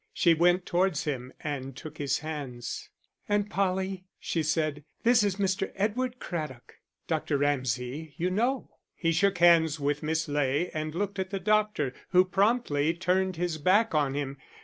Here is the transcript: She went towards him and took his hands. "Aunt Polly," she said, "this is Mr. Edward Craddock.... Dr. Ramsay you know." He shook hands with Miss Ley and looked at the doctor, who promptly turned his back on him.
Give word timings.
She 0.15 0.33
went 0.33 0.65
towards 0.65 1.03
him 1.03 1.31
and 1.41 1.75
took 1.77 1.99
his 1.99 2.17
hands. 2.25 2.89
"Aunt 3.29 3.51
Polly," 3.51 4.05
she 4.19 4.41
said, 4.41 4.83
"this 5.03 5.21
is 5.21 5.35
Mr. 5.35 5.71
Edward 5.75 6.17
Craddock.... 6.19 6.79
Dr. 7.05 7.37
Ramsay 7.37 8.15
you 8.17 8.31
know." 8.31 8.71
He 8.95 9.11
shook 9.11 9.37
hands 9.37 9.79
with 9.79 10.01
Miss 10.01 10.27
Ley 10.27 10.71
and 10.73 10.95
looked 10.95 11.19
at 11.19 11.29
the 11.29 11.39
doctor, 11.39 11.93
who 12.09 12.25
promptly 12.25 12.95
turned 12.95 13.35
his 13.35 13.59
back 13.59 13.93
on 13.93 14.15
him. 14.15 14.37